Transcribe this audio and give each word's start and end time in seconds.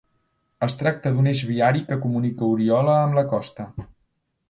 Es 0.67 0.75
tracta 0.79 1.11
d'un 1.17 1.29
eix 1.33 1.45
viari 1.51 1.85
que 1.91 1.99
comunica 2.07 2.51
Oriola 2.57 2.99
amb 3.07 3.23
la 3.23 3.29
costa. 3.37 3.73